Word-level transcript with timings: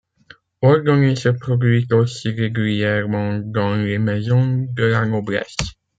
Ordonez 0.63 1.15
se 1.15 1.29
produit 1.29 1.85
aussi 1.93 2.29
régulièrement 2.31 3.37
dans 3.37 3.75
les 3.75 3.99
maisons 3.99 4.65
de 4.73 4.85
la 4.85 5.05
noblesse. 5.05 5.55